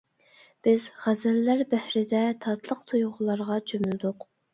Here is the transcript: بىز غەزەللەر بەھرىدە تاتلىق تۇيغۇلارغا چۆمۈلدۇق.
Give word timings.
بىز 0.67 0.85
غەزەللەر 1.01 1.61
بەھرىدە 1.73 2.21
تاتلىق 2.45 2.81
تۇيغۇلارغا 2.93 3.59
چۆمۈلدۇق. 3.73 4.27